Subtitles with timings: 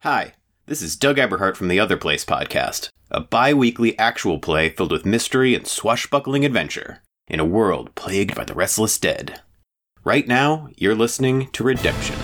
[0.00, 0.34] Hi,
[0.66, 4.92] this is Doug Eberhardt from the Other Place podcast, a bi weekly actual play filled
[4.92, 9.40] with mystery and swashbuckling adventure in a world plagued by the restless dead.
[10.04, 12.14] Right now, you're listening to Redemption.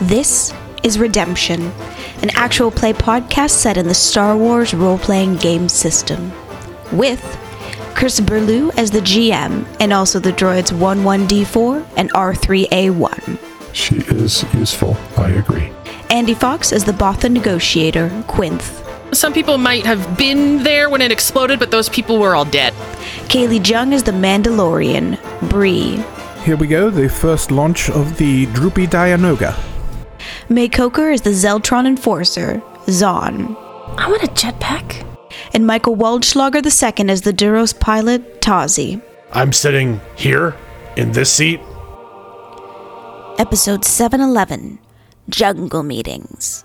[0.00, 1.60] This is Redemption,
[2.22, 6.32] an actual play podcast set in the Star Wars role playing game system.
[6.90, 7.22] With
[7.96, 13.38] Chris Burlew as the GM, and also the droids 11D4 and R3A1.
[13.72, 15.72] She is useful, I agree.
[16.10, 18.84] Andy Fox as the Bothan negotiator, Quinth.
[19.14, 22.74] Some people might have been there when it exploded, but those people were all dead.
[23.30, 25.18] Kaylee Jung as the Mandalorian,
[25.48, 26.04] Bree.
[26.44, 29.58] Here we go, the first launch of the Droopy Dianoga.
[30.50, 33.56] May Coker as the Zeltron enforcer, Zahn.
[33.96, 35.15] I want a jetpack.
[35.52, 39.00] And Michael Waldschlager II as the Duros pilot, Tazi.
[39.32, 40.56] I'm sitting here
[40.96, 41.60] in this seat.
[43.38, 44.78] Episode 711
[45.28, 46.64] Jungle Meetings.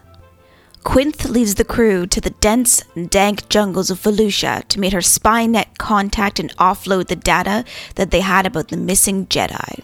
[0.83, 5.77] Quinth leads the crew to the dense, dank jungles of Felucia to meet her spy-net
[5.77, 9.83] contact and offload the data that they had about the missing Jedi.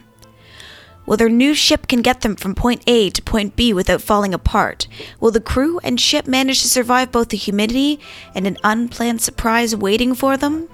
[1.08, 4.33] Will their new ship can get them from point A to point B without falling
[4.33, 4.88] apart?
[5.22, 8.00] Will the crew and ship manage to survive both the humidity
[8.36, 10.67] and an unplanned surprise waiting for them?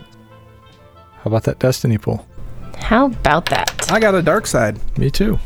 [1.17, 2.27] How about that destiny pool?
[2.77, 3.91] How about that?
[3.91, 4.79] I got a dark side.
[4.97, 5.37] Me too.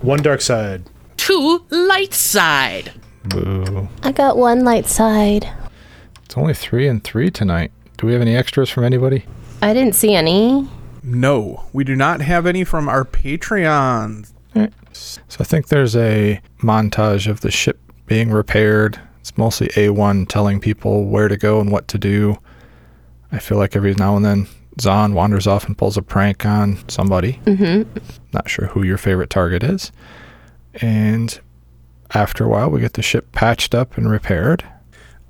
[0.00, 0.82] One dark side.
[1.16, 2.92] Two light side.
[3.24, 3.88] Boo.
[4.02, 5.48] I got one light side.
[6.24, 7.70] It's only three and three tonight.
[7.96, 9.24] Do we have any extras from anybody?
[9.62, 10.68] I didn't see any.
[11.06, 14.32] No, we do not have any from our Patreons.
[14.92, 19.00] So I think there's a montage of the ship being repaired.
[19.20, 22.38] It's mostly A1 telling people where to go and what to do.
[23.30, 24.48] I feel like every now and then
[24.80, 27.40] Zahn wanders off and pulls a prank on somebody.
[27.44, 27.98] Mm-hmm.
[28.32, 29.92] Not sure who your favorite target is.
[30.74, 31.38] And
[32.14, 34.64] after a while, we get the ship patched up and repaired.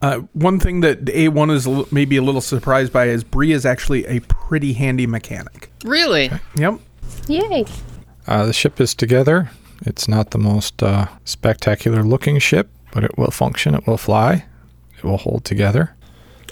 [0.02, 3.64] Uh, one thing that A1 is a maybe a little surprised by is Bree is
[3.64, 5.70] actually a pretty handy mechanic.
[5.84, 6.30] Really?
[6.56, 6.80] Yep.
[7.28, 7.64] Yay.
[8.26, 9.50] Uh, the ship is together.
[9.82, 13.74] It's not the most uh, spectacular looking ship, but it will function.
[13.74, 14.44] It will fly.
[14.98, 15.94] It will hold together.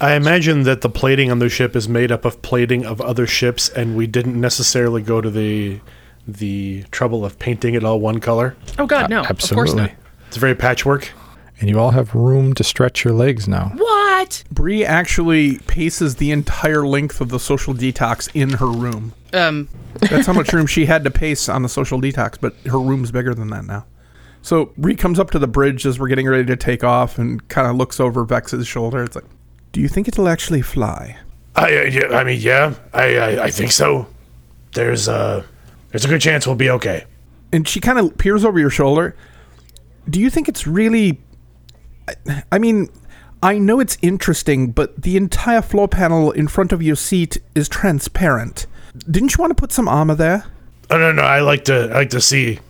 [0.01, 3.27] I imagine that the plating on the ship is made up of plating of other
[3.27, 5.81] ships, and we didn't necessarily go to the
[6.27, 8.57] the trouble of painting it all one color.
[8.79, 9.21] Oh God, no.
[9.21, 9.83] Of course Absolutely.
[9.83, 9.91] not.
[10.29, 11.13] It's very patchwork.
[11.61, 13.73] And you all have room to stretch your legs now.
[13.77, 14.45] What?
[14.51, 19.13] Bree actually paces the entire length of the social detox in her room.
[19.33, 19.69] Um.
[20.01, 23.13] That's how much room she had to pace on the social detox, but her room's
[23.13, 23.87] bigger than that now.
[24.43, 27.47] So Bree comes up to the bridge as we're getting ready to take off and
[27.49, 29.05] kind of looks over Vex's shoulder.
[29.05, 29.25] It's like,
[29.73, 31.17] "Do you think it'll actually fly?"
[31.57, 34.09] I, uh, yeah, I mean, yeah, I, I, I think so.
[34.73, 35.45] There's a,
[35.91, 37.05] there's a good chance we'll be okay.
[37.53, 39.15] And she kind of peers over your shoulder.
[40.11, 41.21] Do you think it's really?
[42.53, 42.89] I- mean,
[43.43, 47.69] I know it's interesting, but the entire floor panel in front of your seat is
[47.69, 48.67] transparent.
[49.11, 50.45] Didn't you want to put some armor there?
[50.91, 52.61] Oh no, no, I like to, I like to see,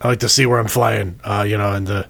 [0.00, 1.20] I like to see where I'm flying.
[1.24, 2.06] Uh, you know, and the,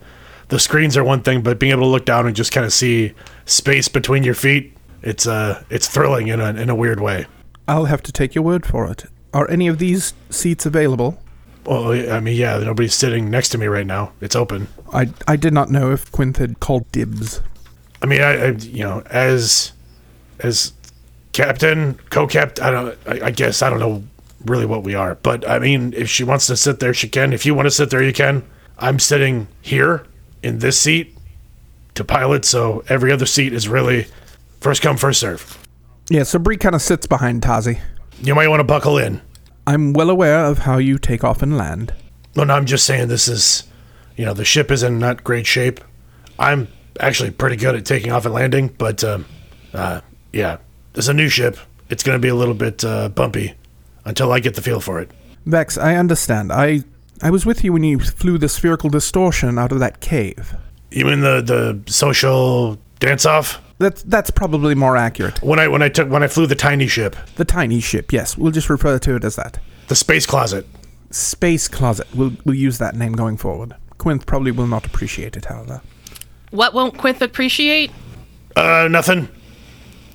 [0.49, 2.73] the screens are one thing, but being able to look down and just kind of
[2.73, 3.13] see
[3.47, 7.27] space between your feet, it's uh, it's thrilling in a, in a weird way.
[7.69, 9.05] I'll have to take your word for it.
[9.33, 11.23] Are any of these seats available?
[11.65, 14.13] Well, I mean, yeah, nobody's sitting next to me right now.
[14.21, 14.69] It's open.
[14.93, 17.41] I, I did not know if Quinth had called dibs.
[18.03, 19.73] I mean, I, I you know, as
[20.39, 20.73] as
[21.33, 24.03] captain, co-captain, I don't, I, I guess I don't know
[24.47, 27.33] really what we are, but I mean, if she wants to sit there, she can.
[27.33, 28.43] If you want to sit there, you can.
[28.79, 30.07] I'm sitting here
[30.43, 31.15] in this seat
[31.95, 34.07] to pilot, so every other seat is really
[34.61, 35.59] first come, first serve.
[36.09, 37.81] Yeah, so Bree kind of sits behind Tazi.
[38.23, 39.21] You might want to buckle in.
[39.67, 41.95] I'm well aware of how you take off and land.
[42.37, 43.65] No, no, I'm just saying this is,
[44.17, 45.81] you know, the ship is in not great shape.
[46.39, 49.27] I'm actually pretty good at taking off and landing, but um,
[49.75, 50.01] uh,
[50.33, 50.59] yeah,
[50.95, 51.57] it's a new ship.
[51.89, 53.55] It's going to be a little bit uh, bumpy
[54.05, 55.11] until I get the feel for it.
[55.47, 56.53] Vex, I understand.
[56.53, 56.85] I
[57.23, 60.55] I was with you when you flew the spherical distortion out of that cave.
[60.91, 63.61] You mean the the social dance off?
[63.81, 65.43] That's that's probably more accurate.
[65.43, 68.37] When I when I took when I flew the tiny ship, The tiny ship, yes,
[68.37, 69.59] we'll just refer to it as that.
[69.89, 70.67] the space closet.
[71.11, 72.07] Space closet.
[72.15, 73.75] We'll we'll use that name going forward.
[73.99, 75.81] Quinth probably will not appreciate it, however.
[76.51, 77.91] What won't Quinth appreciate?
[78.55, 79.29] Uh, nothing.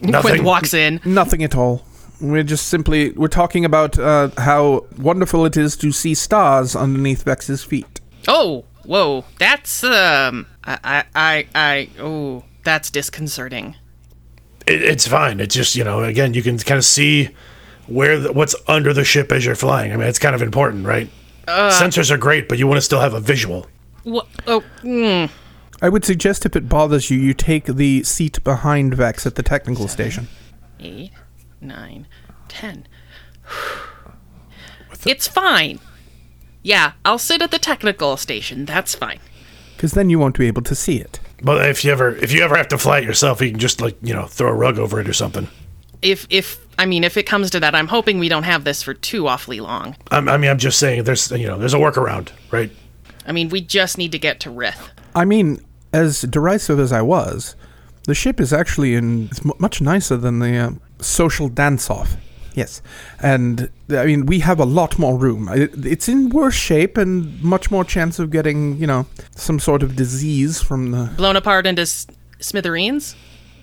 [0.02, 0.32] Nothing.
[0.32, 1.02] Quinth walks in.
[1.04, 1.84] Nothing at all.
[2.22, 7.24] We're just simply we're talking about uh, how wonderful it is to see stars underneath
[7.24, 8.00] Vex's feet.
[8.28, 9.26] Oh, whoa.
[9.40, 10.46] That's um.
[10.64, 12.44] I I I, I oh.
[12.66, 13.76] That's disconcerting.
[14.68, 15.40] It, it's fine.
[15.40, 17.30] It's just you know, again, you can kind of see
[17.88, 19.94] where the, what's under the ship as you're flying.
[19.94, 21.10] I mean, it's kind of important, right?
[21.48, 23.68] Sensors are great, but you want to still have a visual.
[24.04, 24.28] What?
[24.48, 25.30] Oh, mm,
[25.82, 29.44] I would suggest if it bothers you, you take the seat behind Vex at the
[29.44, 30.28] technical station.
[30.80, 31.12] eight,
[31.62, 32.08] nine,
[32.48, 32.88] ten.
[35.06, 35.80] It's fine.
[36.64, 38.66] Yeah, I'll sit at the technical station.
[38.66, 39.20] That's fine.
[39.76, 41.20] Because then you won't be able to see it.
[41.42, 43.82] But if you ever if you ever have to fly it yourself, you can just
[43.82, 45.48] like you know throw a rug over it or something.
[46.02, 48.84] If if I mean if it comes to that, I'm hoping we don't have this
[48.84, 49.96] for too awfully long.
[50.12, 52.72] I'm, I mean, I'm just saying there's you know there's a workaround, right?
[53.28, 54.90] I mean, we just need to get to Rith.
[55.16, 55.60] I mean,
[55.92, 57.56] as derisive as I was,
[58.04, 62.18] the ship is actually in it's mu much nicer than the uh, social dance-off.
[62.56, 62.82] Yes,
[63.22, 65.50] and I mean we have a lot more room.
[65.50, 69.06] It, it's in worse shape and much more chance of getting you know
[69.36, 71.12] some sort of disease from the.
[71.18, 72.08] Blown apart into s-
[72.40, 73.16] smithereens.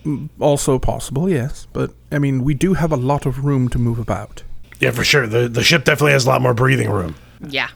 [0.05, 3.79] Mm, also possible, yes, but I mean we do have a lot of room to
[3.79, 4.43] move about.
[4.79, 5.25] Yeah, for sure.
[5.27, 7.15] The the ship definitely has a lot more breathing room.
[7.41, 7.69] Yeah,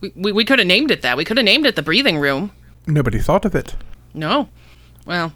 [0.00, 1.16] we we, we could have named it that.
[1.16, 2.50] We could have named it the breathing room.
[2.86, 3.76] Nobody thought of it.
[4.12, 4.48] No,
[5.06, 5.32] well,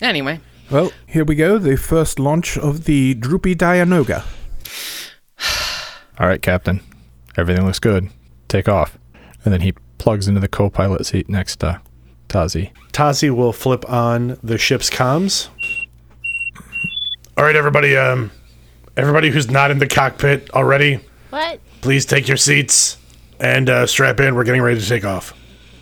[0.00, 0.40] anyway.
[0.72, 1.58] Well, here we go.
[1.58, 4.24] The first launch of the Droopy Dianoga.
[6.18, 6.80] All right, Captain.
[7.36, 8.08] Everything looks good.
[8.48, 8.98] Take off.
[9.44, 11.82] And then he plugs into the co pilot seat next to
[12.28, 12.70] Tazi.
[12.92, 15.48] Tazi will flip on the ship's comms.
[17.36, 17.94] All right, everybody.
[17.94, 18.30] Um,
[18.96, 21.60] everybody who's not in the cockpit already, What?
[21.82, 22.96] please take your seats
[23.40, 24.34] and uh, strap in.
[24.34, 25.34] We're getting ready to take off.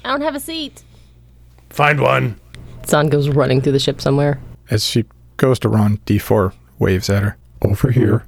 [0.05, 0.83] I don't have a seat.
[1.69, 2.41] Find one.
[2.87, 4.41] Zahn goes running through the ship somewhere.
[4.71, 5.05] As she
[5.37, 7.37] goes to run, D4 waves at her.
[7.63, 8.25] Over here.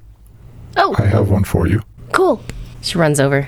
[0.77, 1.81] Oh, I have one for you.
[2.11, 2.43] cool.
[2.81, 3.47] She runs over.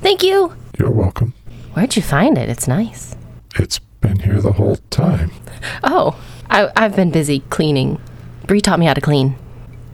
[0.00, 0.54] Thank you.
[0.78, 1.34] You're welcome.
[1.74, 2.48] Where'd you find it?
[2.48, 3.14] It's nice.
[3.56, 5.30] It's been here the whole time.
[5.84, 8.00] Oh, I, I've been busy cleaning.
[8.46, 9.36] Bree taught me how to clean.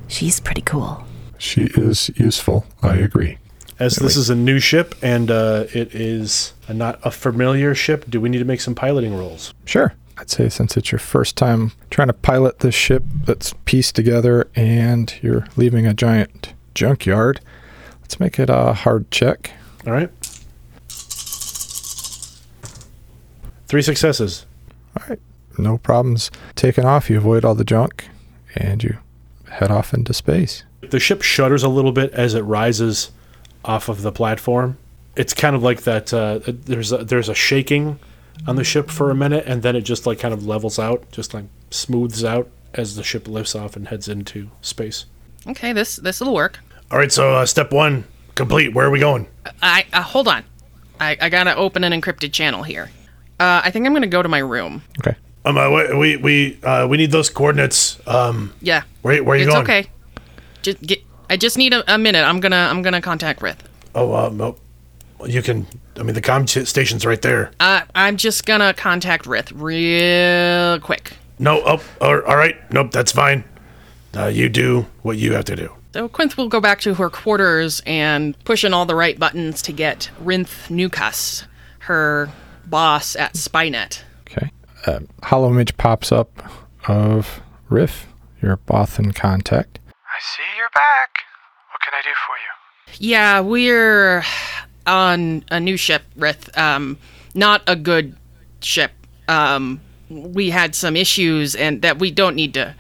[0.08, 1.04] She's pretty cool.
[1.36, 2.64] She is useful.
[2.82, 3.38] I agree.
[3.78, 8.06] As this is a new ship and uh, it is a, not a familiar ship,
[8.08, 9.52] do we need to make some piloting rolls?
[9.66, 9.92] Sure.
[10.18, 14.48] I'd say since it's your first time trying to pilot this ship that's pieced together
[14.56, 17.40] and you're leaving a giant junkyard,
[18.00, 19.52] let's make it a hard check.
[19.86, 20.10] All right.
[23.68, 24.44] Three successes.
[24.98, 25.20] All right.
[25.56, 27.08] No problems taking off.
[27.08, 28.08] You avoid all the junk
[28.56, 28.98] and you
[29.50, 30.64] head off into space.
[30.80, 33.10] The ship shudders a little bit as it rises
[33.64, 34.78] off of the platform.
[35.16, 36.12] It's kind of like that.
[36.12, 37.98] Uh, there's a, there's a shaking
[38.46, 41.10] on the ship for a minute, and then it just like kind of levels out,
[41.12, 45.06] just like smooths out as the ship lifts off and heads into space.
[45.46, 46.60] Okay, this this will work.
[46.90, 48.04] All right, so uh, step one
[48.34, 48.74] complete.
[48.74, 49.26] Where are we going?
[49.62, 50.44] I uh, hold on.
[51.00, 52.90] I, I gotta open an encrypted channel here.
[53.38, 54.82] Uh, I think I'm gonna go to my room.
[55.00, 55.16] Okay.
[55.44, 57.98] Um, uh, we we we, uh, we need those coordinates.
[58.06, 59.66] Um, Yeah, where where are you it's going?
[59.66, 59.90] It's okay.
[60.62, 61.02] Just get.
[61.30, 62.24] I just need a, a minute.
[62.24, 63.58] I'm gonna I'm gonna contact Rith.
[63.94, 64.56] Oh, uh, no.
[65.26, 65.66] You can.
[65.96, 67.50] I mean, the comm ch- station's right there.
[67.58, 71.14] Uh, I'm just gonna contact Rith real quick.
[71.38, 71.60] No.
[71.64, 72.56] Oh, all all right.
[72.72, 73.44] Nope, that's fine.
[74.16, 75.72] Uh, you do what you have to do.
[75.92, 79.62] So Quinth will go back to her quarters and push in all the right buttons
[79.62, 81.46] to get Rinth Nukas,
[81.80, 82.28] her
[82.66, 84.02] boss at Spynet.
[84.30, 84.50] Okay.
[84.86, 86.30] A holo image pops up
[86.86, 88.06] of Riff,
[88.42, 89.78] your Bothan contact.
[89.88, 91.22] I see you're back.
[91.72, 93.08] What can I do for you?
[93.10, 94.24] Yeah, we're
[94.88, 96.56] on a new ship, Rith.
[96.58, 96.98] Um,
[97.34, 98.16] not a good
[98.60, 98.90] ship.
[99.28, 99.80] Um,
[100.10, 102.74] we had some issues and that we don't need to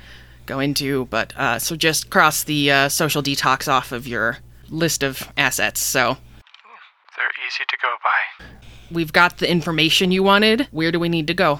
[0.46, 4.38] go into, but uh, so just cross the uh, social detox off of your
[4.70, 5.80] list of assets.
[5.80, 6.16] So
[7.16, 8.46] They're easy to go by.
[8.90, 10.66] we've got the information you wanted.
[10.70, 11.52] Where do we need to go?
[11.52, 11.58] Uh,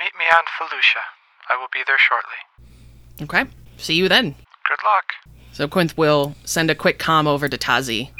[0.00, 1.02] meet me on Felucia.
[1.50, 3.22] I will be there shortly.
[3.22, 4.30] Okay, see you then.
[4.30, 5.04] Good luck.
[5.52, 8.10] So Quinth will send a quick comm over to Tazi.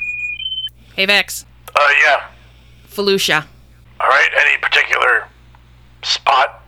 [0.96, 2.26] Hey Vex, Uh, yeah.
[2.88, 3.44] Felucia.
[4.00, 4.30] All right.
[4.38, 5.26] Any particular
[6.02, 6.62] spot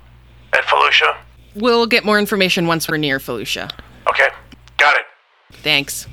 [0.53, 1.17] at Felucia?
[1.55, 3.71] We'll get more information once we're near Felucia.
[4.09, 4.29] Okay.
[4.77, 5.05] Got it.
[5.53, 6.07] Thanks.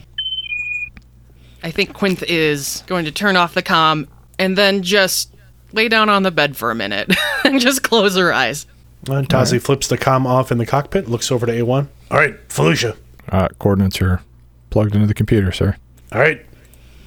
[1.62, 4.08] I think Quinth is going to turn off the comm
[4.40, 5.34] and then just
[5.74, 8.66] lay down on the bed for a minute and just close her eyes.
[9.10, 11.88] And Tazi flips the comm off in the cockpit, looks over to A1.
[12.12, 12.96] All right, Felucia.
[13.30, 14.22] Uh, coordinates are
[14.70, 15.76] plugged into the computer, sir.
[16.12, 16.44] All right.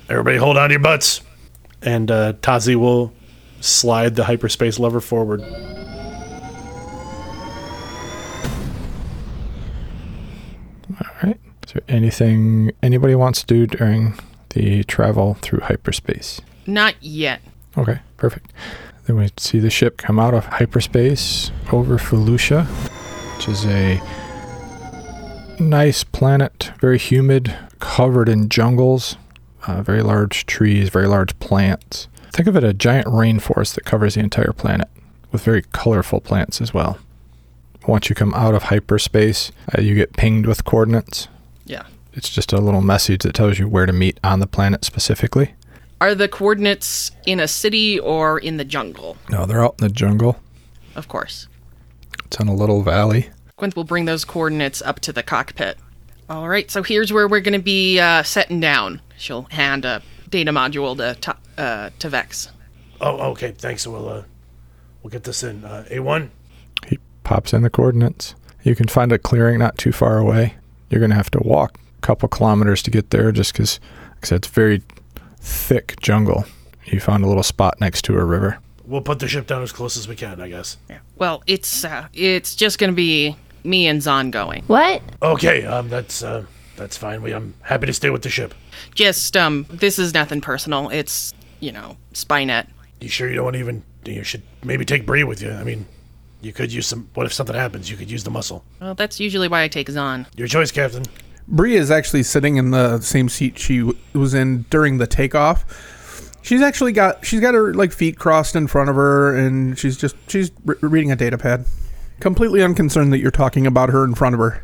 [0.09, 1.21] Everybody hold on to your butts.
[1.83, 3.13] And uh, Tazi will
[3.61, 5.43] slide the hyperspace lever forward.
[10.91, 11.39] All right.
[11.67, 14.19] Is there anything anybody wants to do during
[14.51, 16.41] the travel through hyperspace?
[16.67, 17.41] Not yet.
[17.77, 18.53] Okay, perfect.
[19.07, 22.67] Then we see the ship come out of hyperspace over Felucia,
[23.37, 24.01] which is a
[25.61, 29.17] Nice planet, very humid, covered in jungles,
[29.69, 32.09] uh, very large trees, very large plants.
[32.33, 34.89] Think of it a giant rainforest that covers the entire planet
[35.31, 36.99] with very colorful plants as well.
[37.87, 41.29] Once you come out of hyperspace, uh, you get pinged with coordinates.
[41.67, 41.85] Yeah.
[42.15, 45.55] It's just a little message that tells you where to meet on the planet specifically.
[46.01, 49.17] Are the coordinates in a city or in the jungle?
[49.29, 50.41] No, they're out in the jungle.
[50.95, 51.47] Of course.
[52.25, 53.31] It's in a little valley.
[53.57, 55.77] Quinth will bring those coordinates up to the cockpit.
[56.31, 59.01] All right, so here's where we're going to be uh, setting down.
[59.19, 62.51] She'll hand a data module to to, uh, to Vex.
[63.01, 63.53] Oh, okay.
[63.53, 63.87] Thanks.
[63.87, 64.23] We'll uh,
[65.03, 65.65] we'll get this in.
[65.65, 66.31] Uh, A1.
[66.87, 68.35] He pops in the coordinates.
[68.63, 70.55] You can find a clearing not too far away.
[70.91, 73.81] You're going to have to walk a couple kilometers to get there just because
[74.31, 74.83] it's very
[75.41, 76.45] thick jungle.
[76.87, 78.59] You found a little spot next to a river.
[78.85, 80.79] We'll put the ship down as close as we can, I guess.
[80.89, 80.99] Yeah.
[81.17, 84.65] Well, it's uh, it's just going to be me and Zahn going.
[84.65, 85.03] What?
[85.23, 85.65] Okay.
[85.65, 86.47] Um, that's uh,
[86.79, 87.21] that's fine.
[87.23, 88.55] We I'm happy to stay with the ship.
[88.95, 90.89] Just um, this is nothing personal.
[90.89, 92.69] It's you know Spynet.
[93.01, 93.83] You sure you don't want to even?
[94.05, 95.51] You should maybe take Bree with you.
[95.53, 95.87] I mean,
[96.41, 97.09] you could use some.
[97.15, 97.91] What if something happens?
[97.91, 98.65] You could use the muscle.
[98.81, 100.27] Well, that's usually why I take Zahn.
[100.37, 101.05] Your choice, Captain.
[101.47, 105.65] Bree is actually sitting in the same seat she w- was in during the takeoff.
[106.43, 109.97] She's actually got she's got her like feet crossed in front of her, and she's
[109.97, 111.65] just she's re- reading a data pad,
[112.21, 114.63] completely unconcerned that you're talking about her in front of her.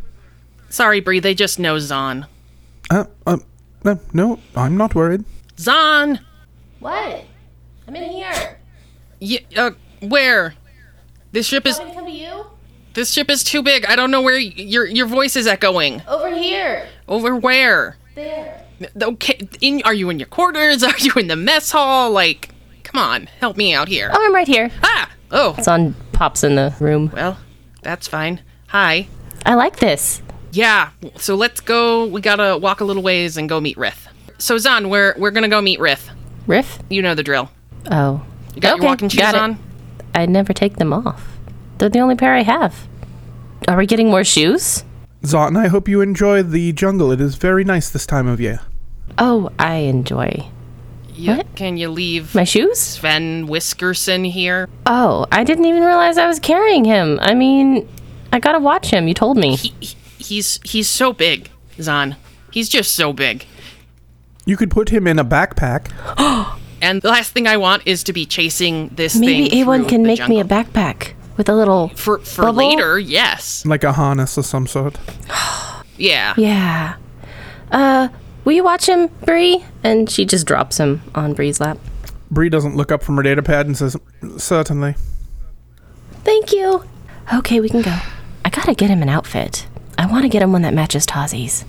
[0.75, 1.21] Sorry, Bree.
[1.21, 2.27] They just know Zahn.
[2.91, 3.37] Uh, uh,
[3.85, 5.25] no, no, I'm not worried.
[5.57, 6.19] Zahn.
[6.81, 7.25] What?
[7.87, 8.59] I'm in here.
[9.21, 9.39] Yeah.
[9.57, 10.55] Uh, where?
[11.31, 12.47] This ship is to come to you?
[12.95, 13.85] this ship is too big.
[13.87, 16.03] I don't know where y- your your voice is echoing.
[16.09, 16.89] Over here.
[17.07, 17.97] Over where?
[18.17, 18.67] There.
[19.01, 19.39] Okay.
[19.61, 20.83] In are you in your quarters?
[20.83, 22.11] Are you in the mess hall?
[22.11, 22.49] Like,
[22.83, 24.11] come on, help me out here.
[24.13, 24.73] Oh, I'm right here.
[24.83, 25.09] Ah.
[25.31, 25.55] Oh.
[25.63, 27.13] Son pops in the room.
[27.15, 27.39] Well,
[27.83, 28.41] that's fine.
[28.67, 29.07] Hi.
[29.47, 30.21] I like this.
[30.55, 30.91] Yeah.
[31.17, 32.07] So let's go.
[32.07, 34.07] We gotta walk a little ways and go meet Rith.
[34.39, 36.09] So Zahn, we're we're gonna go meet Rith.
[36.47, 36.79] Riff?
[36.91, 37.51] You know the drill.
[37.91, 38.25] Oh.
[38.55, 39.59] You got Okay, your walking shoes got on.
[40.15, 41.27] I never take them off.
[41.79, 42.87] They're the only pair I have.
[43.67, 44.85] Are we getting more shoes?
[45.23, 47.11] Zot, I hope you enjoy the jungle.
[47.11, 48.61] It is very nice this time of year.
[49.19, 50.47] Oh, I enjoy.
[51.15, 51.39] Yeah.
[51.39, 51.55] What?
[51.57, 52.79] Can you leave My shoes?
[52.79, 54.69] Sven Whiskerson here?
[54.87, 57.19] Oh, I didn't even realize I was carrying him.
[57.23, 57.89] I mean,
[58.33, 59.09] I gotta watch him.
[59.09, 59.57] You told me.
[59.57, 61.51] He, he- he's he's so big,
[61.81, 62.17] Zahn.
[62.51, 63.47] He's just so big.
[64.47, 65.91] You could put him in a backpack.
[66.83, 69.65] And the last thing I want is to be chasing this Maybe thing.
[69.65, 71.89] A1 can the make me a backpack with a little.
[71.89, 72.59] for for bubble?
[72.59, 72.99] later.
[72.99, 73.65] Yes.
[73.65, 74.99] like a harness of some sort.
[75.97, 76.35] Yeah.
[76.37, 76.97] Yeah.
[77.73, 78.09] Uh,
[78.45, 79.65] will you watch him, Bree?
[79.83, 81.79] And she just drops him on Bree's lap.
[82.31, 83.97] Bree doesn't look up from her data pad and says,
[84.37, 84.97] "Certainly."
[86.25, 86.85] Thank you.
[87.33, 87.97] Okay, we can go.
[88.45, 89.67] I gotta get him an outfit.
[90.05, 91.65] I want to get him one that matches Tazi's.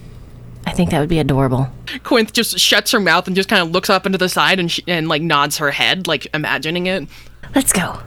[0.67, 1.69] I think that would be adorable.
[2.03, 4.69] Quinth just shuts her mouth and just kind of looks up into the side and
[4.69, 7.07] she, and like nods her head, like imagining it.
[7.55, 7.97] Let's go.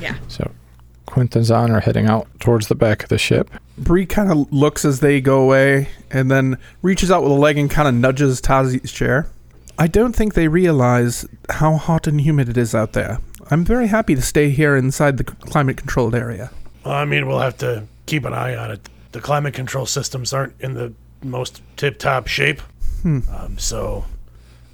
[0.00, 0.16] Yeah.
[0.28, 0.52] So
[1.06, 3.50] Quint and Zahn are heading out towards the back of the ship.
[3.76, 7.58] Bree kind of looks as they go away and then reaches out with a leg
[7.58, 9.26] and kind of nudges Tazi's chair.
[9.76, 13.18] I don't think they realize how hot and humid it is out there.
[13.50, 16.52] I'm very happy to stay here inside the climate controlled area.
[16.84, 18.88] Well, I mean, we'll have to keep an eye on it.
[19.12, 22.60] The climate control systems aren't in the most tip-top shape.
[23.04, 24.04] Um, so,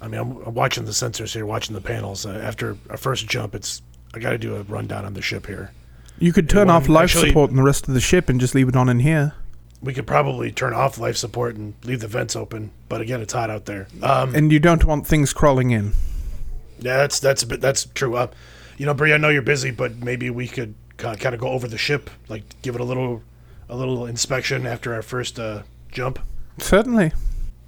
[0.01, 2.25] I mean, I'm, I'm watching the sensors here, watching the panels.
[2.25, 3.81] Uh, after a first jump, it's
[4.13, 5.71] I got to do a rundown on the ship here.
[6.19, 8.55] You could turn off life actually- support in the rest of the ship and just
[8.55, 9.33] leave it on in here.
[9.81, 13.33] We could probably turn off life support and leave the vents open, but again, it's
[13.33, 13.87] hot out there.
[14.01, 15.91] Um, And you don't want things crawling in.
[16.79, 18.15] yeah, that's that's a bit, that's true.
[18.15, 18.27] Uh,
[18.77, 21.67] you know, Bree, I know you're busy, but maybe we could kind of go over
[21.67, 23.21] the ship, like give it a little
[23.69, 26.19] a little inspection after our first uh, jump.
[26.57, 27.11] Certainly.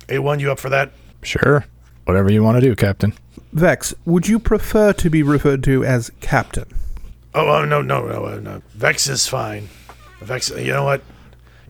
[0.07, 0.91] A1, you up for that?
[1.23, 1.65] Sure.
[2.05, 3.13] Whatever you want to do, Captain.
[3.51, 6.65] Vex, would you prefer to be referred to as Captain?
[7.33, 8.61] Oh, oh no, no, no, uh, no.
[8.73, 9.67] Vex is fine.
[10.21, 11.01] Vex, you know what?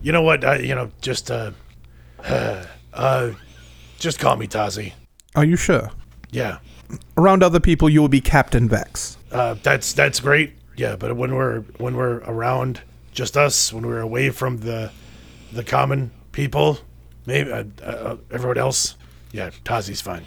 [0.02, 0.44] You know what?
[0.44, 1.50] I, you know, just uh,
[2.24, 3.32] uh,
[3.98, 4.92] just call me Tazi.
[5.34, 5.90] Are you sure?
[6.30, 6.58] Yeah,
[7.16, 9.18] Around other people, you will be Captain Vex.
[9.32, 10.52] uh, that's that's great.
[10.76, 12.80] Yeah, but when we're when we're around
[13.18, 14.92] just us, when we're away from the
[15.52, 16.78] the common people,
[17.26, 18.94] maybe uh, uh, everyone else,
[19.32, 20.24] yeah, Tazi's fine.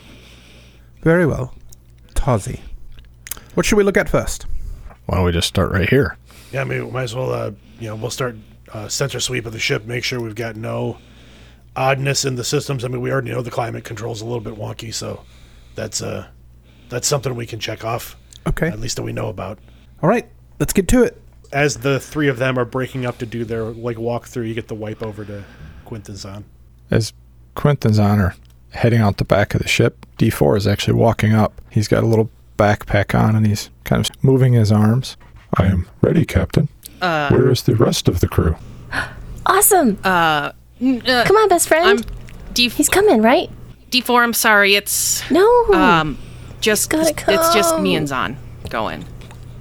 [1.01, 1.55] Very well.
[2.15, 2.59] Tazi.
[3.53, 4.45] What should we look at first?
[5.05, 6.17] Why don't we just start right here?
[6.51, 8.35] Yeah, I mean, we might as well, uh, you know, we'll start
[8.73, 10.97] uh, sensor sweep of the ship, make sure we've got no
[11.77, 12.83] oddness in the systems.
[12.83, 15.23] I mean, we already know the climate control's a little bit wonky, so
[15.75, 16.27] that's uh,
[16.89, 18.17] that's something we can check off,
[18.47, 18.67] Okay.
[18.67, 19.59] at least that we know about.
[20.03, 20.27] All right.
[20.59, 21.21] Let's get to it.
[21.53, 24.67] As the three of them are breaking up to do their like walkthrough, you get
[24.67, 25.43] the wipe over to
[25.85, 26.45] Quint and Zahn.
[26.89, 27.13] As
[27.55, 28.35] Quint and Zahn are
[28.69, 31.59] heading out the back of the ship, D4 is actually walking up.
[31.69, 35.17] He's got a little backpack on and he's kind of moving his arms.
[35.55, 36.69] I am ready, Captain.
[37.01, 38.55] Uh, Where is the rest of the crew?
[39.43, 39.97] Awesome.
[40.03, 41.85] uh, uh, Come on, best friend.
[41.85, 42.69] I'm D.
[42.69, 43.49] He's coming, right?
[43.89, 44.21] D4.
[44.23, 44.75] I'm sorry.
[44.75, 45.73] It's No.
[45.73, 46.17] um,
[46.61, 47.97] just gotta it's just me come.
[47.97, 48.37] and Zahn
[48.69, 49.03] going.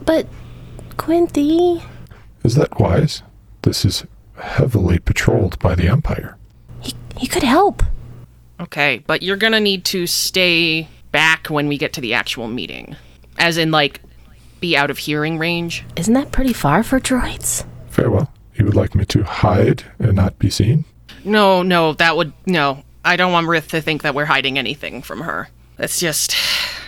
[0.05, 0.27] but
[1.01, 1.83] Quinty,
[2.45, 3.23] Is that wise?
[3.63, 4.05] This is
[4.39, 6.37] heavily patrolled by the Empire.
[6.83, 7.83] he, he could help.
[8.61, 12.97] Okay, but you're gonna need to stay back when we get to the actual meeting,
[13.39, 14.03] as in like
[14.61, 15.87] be out of hearing range.
[15.97, 17.65] Isn't that pretty far for droids?
[17.89, 18.31] Farewell.
[18.55, 20.85] You would like me to hide and not be seen?
[21.25, 22.83] No, no, that would no.
[23.03, 25.49] I don't want Rith to think that we're hiding anything from her.
[25.79, 26.37] Let's just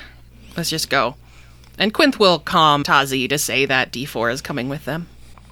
[0.59, 1.17] let's just go.
[1.79, 5.09] And Quinth will calm Tazi to say that D4 is coming with them.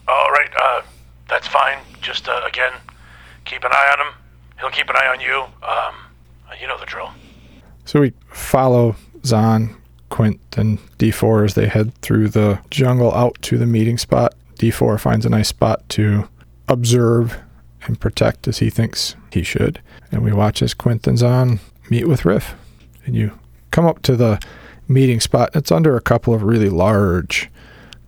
[0.06, 0.82] All right, uh,
[1.28, 1.78] that's fine.
[2.00, 2.72] Just uh, again,
[3.44, 4.14] keep an eye on him.
[4.58, 5.44] He'll keep an eye on you.
[5.66, 5.94] Um,
[6.60, 7.10] you know the drill.
[7.84, 9.76] So we follow Zahn,
[10.10, 14.34] Quint, and D4 as they head through the jungle out to the meeting spot.
[14.56, 16.28] D4 finds a nice spot to
[16.68, 17.38] observe
[17.84, 19.80] and protect as he thinks he should.
[20.12, 22.54] And we watch as Quint and Zahn meet with Riff.
[23.06, 23.38] And you
[23.70, 24.40] come up to the
[24.90, 25.50] meeting spot.
[25.54, 27.48] It's under a couple of really large,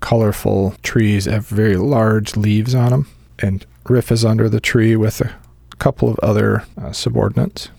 [0.01, 3.09] colorful trees that have very large leaves on them.
[3.39, 5.35] And Riff is under the tree with a
[5.79, 7.71] couple of other uh, subordinates.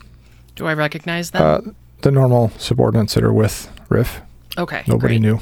[0.56, 1.42] Do I recognize them?
[1.42, 4.22] Uh, the normal subordinates that are with Riff.
[4.58, 4.84] okay.
[4.88, 5.22] Nobody great.
[5.22, 5.40] knew.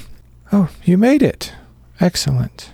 [0.52, 1.54] Oh, you made it.
[2.00, 2.72] Excellent.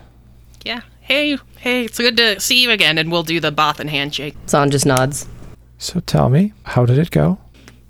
[0.65, 0.81] Yeah.
[1.01, 4.35] Hey, hey, it's good to see you again, and we'll do the Bothan handshake.
[4.49, 5.27] Zahn just nods.
[5.77, 7.37] So tell me, how did it go?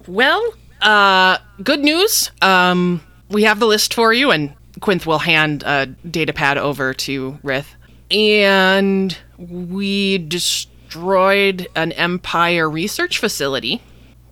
[0.07, 2.31] Well, uh, good news.
[2.41, 6.93] Um, we have the list for you, and Quinth will hand a data pad over
[6.93, 7.67] to Rith.
[8.09, 13.81] And we destroyed an Empire research facility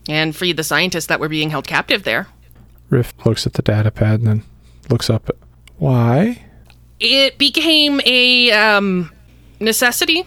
[0.07, 2.27] and freed the scientists that were being held captive there.
[2.89, 4.43] Riff looks at the data pad and then
[4.89, 5.35] looks up at
[5.77, 6.43] why?
[6.99, 9.11] It became a um,
[9.59, 10.25] necessity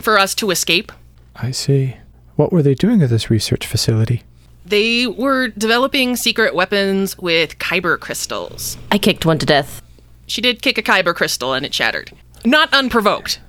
[0.00, 0.92] for us to escape.
[1.36, 1.96] I see.
[2.36, 4.22] What were they doing at this research facility?
[4.68, 8.76] They were developing secret weapons with kyber crystals.
[8.92, 9.80] I kicked one to death.
[10.26, 12.12] She did kick a kyber crystal and it shattered.
[12.44, 13.40] Not unprovoked.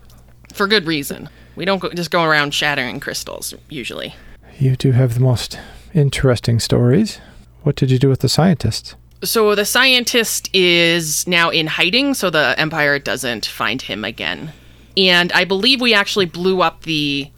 [0.54, 1.30] For good reason.
[1.56, 4.16] We don't go, just go around shattering crystals, usually.
[4.58, 5.60] You do have the most
[5.94, 7.20] interesting stories.
[7.64, 8.96] What did you do with the scientist?
[9.22, 14.54] So the scientist is now in hiding, so the Empire doesn't find him again.
[14.96, 17.30] And I believe we actually blew up the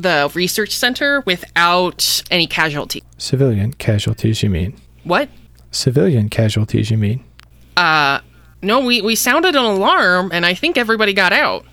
[0.00, 3.02] the research center without any casualty.
[3.18, 4.74] Civilian casualties, you mean?
[5.04, 5.28] What?
[5.70, 7.24] Civilian casualties, you mean?
[7.76, 8.20] Uh
[8.62, 11.64] no, we, we sounded an alarm and I think everybody got out.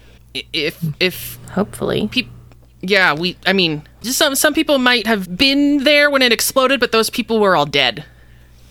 [0.53, 2.07] If if Hopefully.
[2.07, 2.29] peop
[2.81, 6.79] yeah, we I mean, just some some people might have been there when it exploded,
[6.79, 8.05] but those people were all dead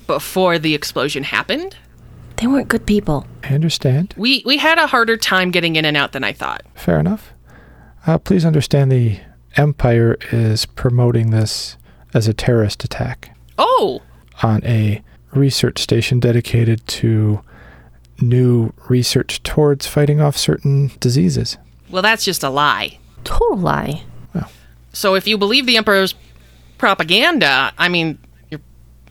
[0.06, 1.76] before the explosion happened.
[2.36, 3.26] They weren't good people.
[3.42, 4.14] I understand.
[4.16, 6.62] We we had a harder time getting in and out than I thought.
[6.74, 7.32] Fair enough.
[8.06, 9.18] Uh, please understand the
[9.56, 11.76] Empire is promoting this
[12.14, 14.02] as a terrorist attack Oh,
[14.42, 17.40] on a research station dedicated to
[18.20, 21.56] new research towards fighting off certain diseases.
[21.90, 22.98] well that's just a lie.
[23.24, 24.02] Total lie.
[24.34, 24.50] Well.
[24.92, 26.14] So if you believe the emperor's
[26.78, 28.18] propaganda, I mean,
[28.50, 28.60] you're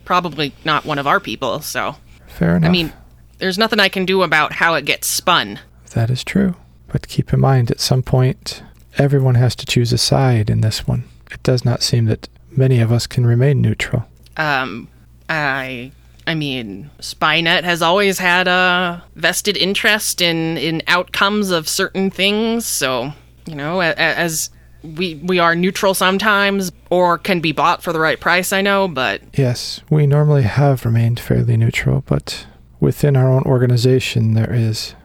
[0.05, 1.95] probably not one of our people, so
[2.27, 2.67] Fair enough.
[2.67, 2.91] I mean,
[3.37, 5.59] there's nothing I can do about how it gets spun.
[5.93, 6.55] that is true.
[6.87, 8.61] But keep in mind, at some point,
[8.97, 11.03] everyone has to choose a side in this one.
[11.31, 14.05] It does not seem that many of us can remain neutral.
[14.37, 14.87] Um
[15.29, 15.91] I
[16.27, 22.65] I mean, Spynet has always had a vested interest in in outcomes of certain things,
[22.65, 23.13] so,
[23.45, 24.49] you know, as
[24.83, 28.87] we we are neutral sometimes or can be bought for the right price, I know,
[28.87, 32.45] but Yes, we normally have remained fairly neutral, but
[32.79, 34.95] within our own organization, there is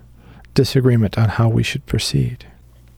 [0.55, 2.47] disagreement on how we should proceed.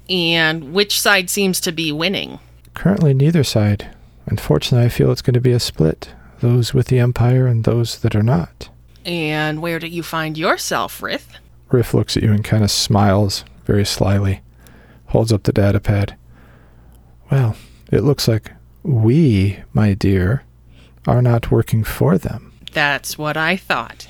[0.08, 2.38] And which side seems to be winning?
[2.74, 3.94] Currently, neither side.
[4.26, 8.00] Unfortunately, I feel it's going to be a split those with the Empire and those
[8.00, 8.68] that are not.
[9.04, 11.36] And where do you find yourself, Rith?
[11.70, 14.42] Riff looks at you and kind of smiles very slyly,
[15.06, 16.16] holds up the data pad.
[17.30, 17.56] Well,
[17.90, 18.50] it looks like
[18.82, 20.42] we, my dear,
[21.06, 22.52] are not working for them.
[22.72, 24.08] That's what I thought.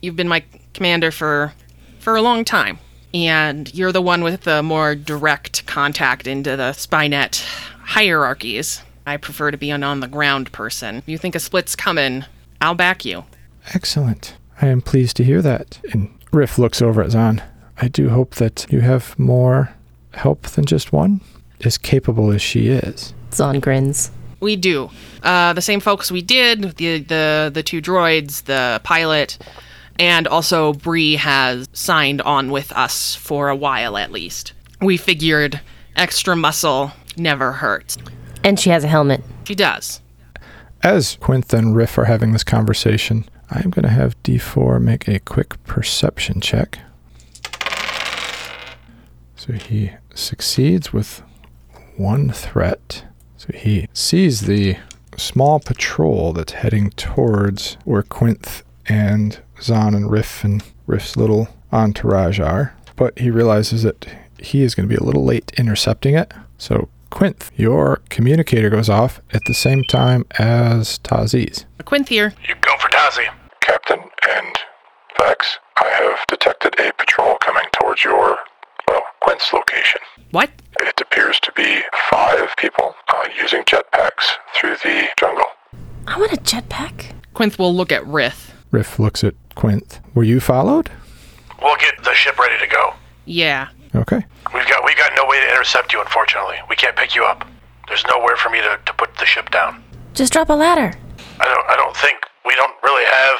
[0.00, 1.52] You've been my commander for
[1.98, 2.78] for a long time,
[3.14, 7.42] and you're the one with the more direct contact into the Spynet
[7.82, 8.82] hierarchies.
[9.06, 10.96] I prefer to be an on the ground person.
[10.96, 12.24] If you think a split's coming,
[12.60, 13.24] I'll back you.
[13.74, 14.36] Excellent.
[14.60, 15.78] I am pleased to hear that.
[15.92, 17.42] And Riff looks over at Zahn.
[17.80, 19.70] I do hope that you have more
[20.14, 21.20] help than just one.
[21.64, 23.14] as capable as she is.
[23.32, 24.10] Zahn grins.
[24.40, 24.90] We do.
[25.22, 29.38] Uh, the same folks we did the the the two droids, the pilot,
[29.98, 34.52] and also Bree has signed on with us for a while at least.
[34.80, 35.60] We figured
[35.96, 37.98] extra muscle never hurts.
[38.44, 39.22] And she has a helmet.
[39.44, 40.00] She does.
[40.82, 45.18] As Quinth and Riff are having this conversation, I'm going to have D4 make a
[45.18, 46.78] quick perception check.
[49.34, 51.22] So he succeeds with
[51.96, 53.04] one threat.
[53.36, 54.76] So he sees the
[55.16, 62.40] small patrol that's heading towards where Quinth and Zahn and Riff and Riff's little entourage
[62.40, 62.74] are.
[62.96, 64.06] But he realizes that
[64.38, 66.32] he is going to be a little late intercepting it.
[66.58, 71.64] So, Quinth, your communicator goes off at the same time as Taziz.
[71.84, 72.34] Quinth here.
[72.48, 73.26] You go for Tazi.
[73.60, 74.58] Captain and
[75.18, 78.38] Vex, I have detected a patrol coming towards your,
[78.88, 80.00] well, Quint's location.
[80.32, 80.50] What?
[80.80, 85.46] It appears to be five people uh, using jetpacks through the jungle.
[86.06, 87.12] I want a jetpack.
[87.34, 88.47] Quinth will look at Rith.
[88.70, 90.00] Riff looks at Quint.
[90.14, 90.90] Were you followed?
[91.62, 92.94] We'll get the ship ready to go.
[93.24, 93.68] Yeah.
[93.94, 94.24] Okay.
[94.54, 96.56] We've got we've got no way to intercept you, unfortunately.
[96.68, 97.46] We can't pick you up.
[97.88, 99.82] There's nowhere for me to, to put the ship down.
[100.14, 100.92] Just drop a ladder.
[101.40, 103.38] I don't I don't think we don't really have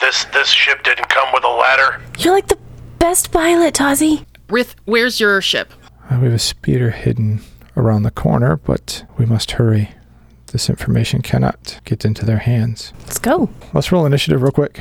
[0.00, 2.00] this this ship didn't come with a ladder.
[2.18, 2.58] You're like the
[2.98, 4.26] best pilot, Tazi.
[4.48, 5.72] Rith, where's your ship?
[6.10, 7.40] Uh, we have a speeder hidden
[7.76, 9.90] around the corner, but we must hurry.
[10.56, 12.94] This information cannot get into their hands.
[13.00, 13.50] Let's go.
[13.74, 14.78] Let's roll initiative real quick.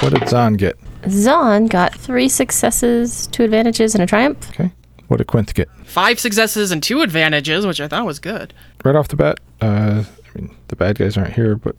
[0.00, 0.76] What did Zahn get?
[1.08, 4.50] Zahn got three successes, two advantages, and a triumph.
[4.50, 4.72] Okay.
[5.06, 5.68] What did Quinth get?
[5.84, 8.52] Five successes and two advantages, which I thought was good.
[8.84, 11.76] Right off the bat, uh, I mean, the bad guys aren't here, but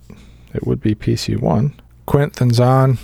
[0.53, 1.73] it would be PC1.
[2.05, 2.97] Quinth and Zahn,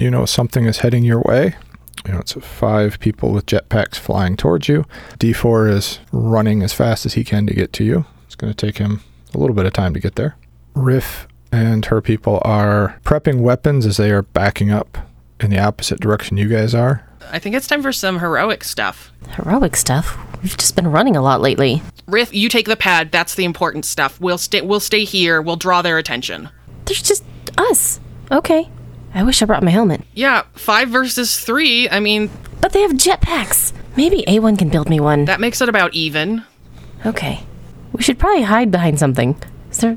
[0.00, 1.54] you know something is heading your way.
[2.06, 4.84] You know, it's five people with jetpacks flying towards you.
[5.18, 8.04] D4 is running as fast as he can to get to you.
[8.26, 9.02] It's going to take him
[9.34, 10.36] a little bit of time to get there.
[10.74, 14.98] Riff and her people are prepping weapons as they are backing up
[15.40, 17.04] in the opposite direction you guys are.
[17.30, 19.12] I think it's time for some heroic stuff.
[19.30, 20.16] Heroic stuff.
[20.42, 21.82] We've just been running a lot lately.
[22.06, 23.12] Riff, you take the pad.
[23.12, 24.20] That's the important stuff.
[24.20, 24.62] We'll stay.
[24.62, 25.42] We'll stay here.
[25.42, 26.48] We'll draw their attention.
[26.86, 27.24] There's just
[27.58, 28.00] us.
[28.30, 28.68] Okay.
[29.14, 30.02] I wish I brought my helmet.
[30.14, 31.88] Yeah, five versus three.
[31.88, 33.72] I mean, But they have jetpacks.
[33.96, 35.24] Maybe A1 can build me one.
[35.24, 36.44] that makes it about even.
[37.06, 37.40] Okay.
[37.92, 39.40] We should probably hide behind something.
[39.70, 39.96] Is there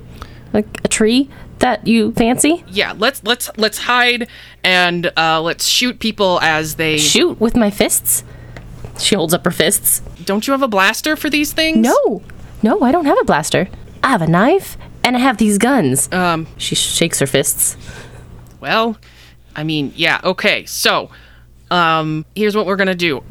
[0.54, 2.64] like a tree that you fancy?
[2.68, 4.28] Yeah, let's let's let's hide
[4.64, 6.98] and uh, let's shoot people as they.
[6.98, 8.24] Shoot with my fists.
[8.98, 10.02] She holds up her fists.
[10.26, 11.78] Don't you have a blaster for these things?
[11.80, 12.22] No.
[12.64, 13.68] No, I don't have a blaster.
[14.04, 16.12] I have a knife and I have these guns.
[16.12, 16.48] Um.
[16.58, 17.76] She shakes her fists.
[18.62, 18.98] Well,
[19.56, 20.22] I mean, yeah.
[20.24, 20.66] Okay.
[20.66, 21.10] So,
[21.72, 23.24] um, here's what we're gonna do.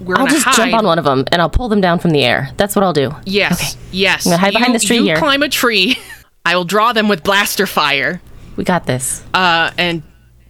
[0.00, 0.56] We're I'll gonna just hide.
[0.56, 2.50] jump on one of them and I'll pull them down from the air.
[2.56, 3.10] That's what I'll do.
[3.24, 3.76] Yes.
[3.90, 4.26] Yes.
[4.26, 5.16] I'm gonna hide behind this tree you here.
[5.16, 5.98] climb a tree.
[6.46, 8.20] I will draw them with blaster fire.
[8.56, 9.24] We got this.
[9.34, 10.02] Uh, and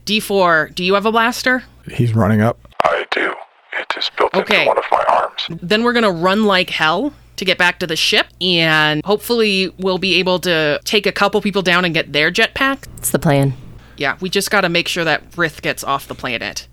[0.05, 1.65] D4, do you have a blaster?
[1.91, 2.59] He's running up.
[2.85, 3.33] I do.
[3.79, 4.59] It is built Okay.
[4.61, 5.47] into one of my arms.
[5.63, 9.99] Then we're gonna run like hell to get back to the ship, and hopefully we'll
[9.99, 12.87] be able to take a couple people down and get their jetpack.
[12.99, 13.55] It's the plan.
[13.97, 16.69] Yeah, we just gotta make sure that Rith gets off the planet.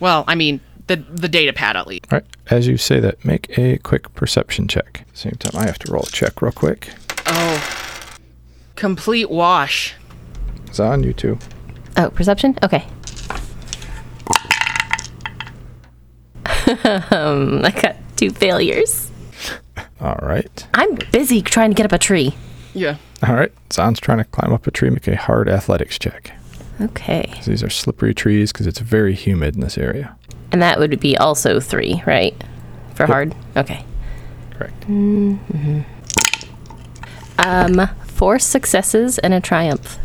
[0.00, 2.12] Well, I mean, the the data pad at least.
[2.12, 2.26] All right.
[2.50, 5.06] As you say that, make a quick perception check.
[5.12, 6.90] Same time, I have to roll a check real quick.
[7.26, 7.62] Oh,
[8.76, 9.94] complete wash.
[10.72, 11.38] Zahn, you too.
[11.96, 12.56] Oh, perception?
[12.62, 12.84] Okay.
[17.10, 19.10] um, I got two failures.
[20.00, 20.66] All right.
[20.74, 22.34] I'm busy trying to get up a tree.
[22.74, 22.96] Yeah.
[23.26, 23.52] All right.
[23.72, 24.90] Zahn's trying to climb up a tree.
[24.90, 26.32] Make a hard athletics check.
[26.80, 27.40] Okay.
[27.44, 30.16] These are slippery trees because it's very humid in this area.
[30.52, 32.34] And that would be also three, right?
[32.94, 33.34] For hard?
[33.56, 33.84] Okay.
[34.50, 34.80] Correct.
[34.88, 35.80] Mm-hmm.
[37.38, 39.98] Um, four successes and a triumph.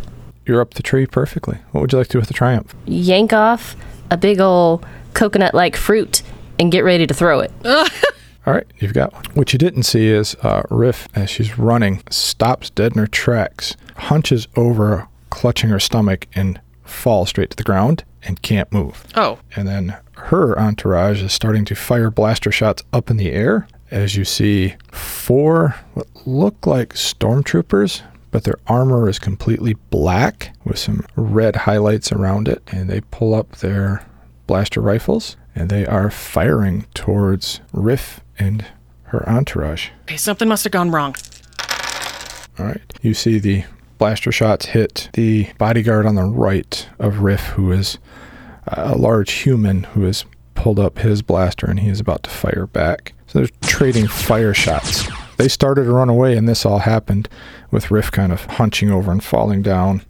[0.45, 1.59] You're up the tree perfectly.
[1.71, 2.75] What would you like to do with the triumph?
[2.85, 3.75] Yank off
[4.11, 6.21] a big old coconut like fruit
[6.59, 7.51] and get ready to throw it.
[8.45, 9.23] All right, you've got one.
[9.35, 13.77] What you didn't see is uh, Riff, as she's running, stops dead in her tracks,
[13.95, 19.05] hunches over, clutching her stomach, and falls straight to the ground and can't move.
[19.15, 23.67] Oh, And then her entourage is starting to fire blaster shots up in the air
[23.91, 30.79] as you see four what look like stormtroopers, but their armor is completely black with
[30.79, 32.63] some red highlights around it.
[32.71, 34.05] And they pull up their
[34.47, 38.65] blaster rifles and they are firing towards Riff and
[39.03, 39.89] her entourage.
[40.03, 40.17] okay.
[40.17, 41.15] Something must have gone wrong.
[42.59, 42.81] All right.
[43.01, 43.63] You see the
[43.97, 47.97] blaster shots hit the bodyguard on the right of Riff, who is
[48.67, 50.25] uh, a large human who has
[50.55, 53.13] pulled up his blaster and he is about to fire back.
[53.27, 55.07] So they're trading fire shots.
[55.37, 57.27] They started to run away, and this all happened
[57.71, 60.03] with Riff kind of hunching over and falling down.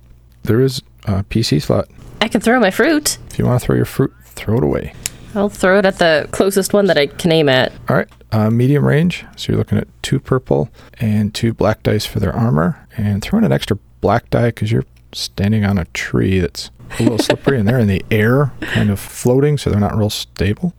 [0.44, 1.88] There is a PC slot.
[2.20, 3.18] I can throw my fruit.
[3.30, 4.94] If you want to throw your fruit, throw it away.
[5.36, 7.72] I'll throw it at the closest one that I can aim at.
[7.90, 9.26] All right, uh, medium range.
[9.36, 10.70] So you're looking at two purple
[11.00, 14.72] and two black dice for their armor, and throw in an extra black die because
[14.72, 16.70] you're standing on a tree that's
[17.00, 20.10] a little slippery, and they're in the air, kind of floating, so they're not real
[20.10, 20.74] stable.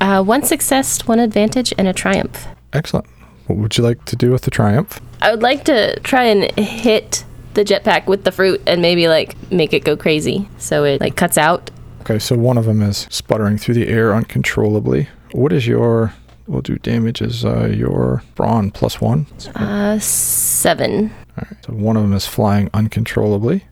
[0.00, 2.48] Uh, one success, one advantage, and a triumph.
[2.72, 3.06] Excellent.
[3.46, 5.00] What would you like to do with the triumph?
[5.20, 9.36] I would like to try and hit the jetpack with the fruit and maybe like
[9.50, 11.70] make it go crazy so it like cuts out.
[12.02, 15.08] Okay, so one of them is sputtering through the air uncontrollably.
[15.32, 16.12] What is your?
[16.48, 19.26] We'll do damage as uh, your brawn plus one.
[19.54, 21.12] Uh, seven.
[21.38, 23.64] All right, so one of them is flying uncontrollably.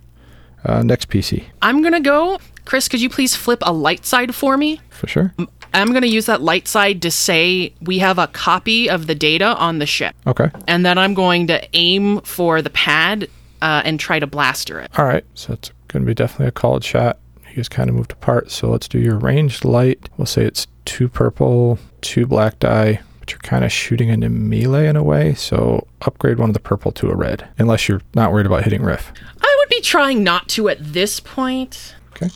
[0.65, 2.39] Uh, next PC I'm gonna go.
[2.67, 4.81] Chris, could you please flip a light side for me?
[4.91, 5.35] for sure.
[5.73, 9.15] I'm going to use that light side to say we have a copy of the
[9.15, 10.15] data on the ship.
[10.27, 10.51] Okay.
[10.67, 13.29] And then I'm going to aim for the pad
[13.63, 14.91] uh, and try to blaster it.
[14.99, 17.19] All right, so it's going to be definitely a called shot.
[17.49, 20.09] You guys kind of moved apart, so let's do your ranged light.
[20.17, 24.87] We'll say it's two purple, two black die, but you're kind of shooting into melee
[24.87, 28.33] in a way, so upgrade one of the purple to a red, unless you're not
[28.33, 29.13] worried about hitting riff.
[29.43, 31.97] I would be trying not to at this point.
[32.13, 32.31] Okay.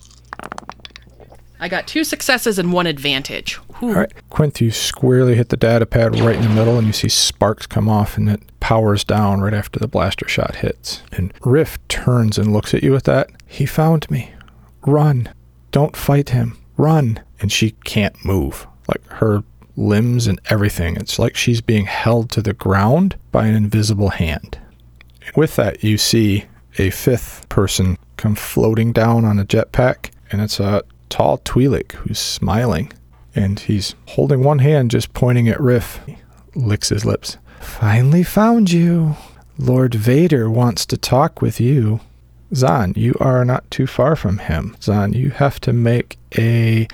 [1.64, 3.55] I got two successes and one advantage.
[3.79, 3.88] Whew.
[3.88, 6.92] All right, Quinth, you squarely hit the data pad right in the middle, and you
[6.92, 11.03] see sparks come off, and it powers down right after the blaster shot hits.
[11.11, 13.31] And Riff turns and looks at you with that.
[13.46, 14.35] He found me.
[14.83, 15.31] Run.
[15.70, 16.59] Don't fight him.
[16.77, 17.20] Run.
[17.40, 18.66] And she can't move.
[18.87, 19.42] Like her
[19.74, 20.96] limbs and everything.
[20.96, 24.59] It's like she's being held to the ground by an invisible hand.
[25.35, 26.44] With that, you see
[26.77, 30.83] a fifth person come floating down on a jetpack, and it's a
[31.14, 32.92] tall Twi'lek who's smiling.
[33.37, 36.00] And he's holding one hand just pointing at Riff.
[36.07, 36.18] He
[36.57, 37.38] licks his lips.
[37.61, 39.14] Finally found you.
[39.57, 42.00] Lord Vader wants to talk with you.
[42.53, 44.77] Zahn, you are not too far from him.
[44.83, 46.88] Zahn, you have to make a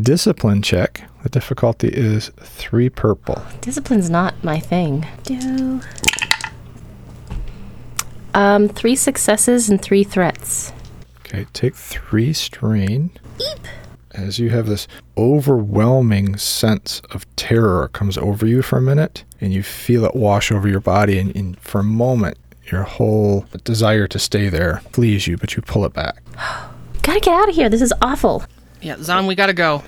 [0.00, 1.02] discipline check.
[1.22, 3.42] The difficulty is three purple.
[3.60, 5.04] Discipline's not my thing.
[5.22, 5.82] Do.
[8.32, 10.72] Um, three successes and three threats.
[11.26, 13.10] Okay, take three strain.
[14.12, 14.86] As you have this
[15.18, 20.52] overwhelming sense of terror comes over you for a minute, and you feel it wash
[20.52, 22.38] over your body, and, and for a moment,
[22.70, 26.22] your whole desire to stay there flees you, but you pull it back.
[27.02, 27.68] Gotta get out of here.
[27.68, 28.44] This is awful.
[28.80, 29.82] Yeah, Zahn, we gotta go.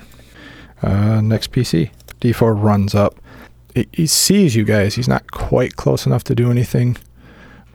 [0.81, 1.91] Uh, next PC.
[2.21, 3.15] D4 runs up.
[3.75, 4.95] He, he sees you guys.
[4.95, 6.97] He's not quite close enough to do anything,